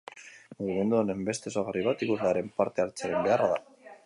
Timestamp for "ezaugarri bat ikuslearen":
1.53-2.51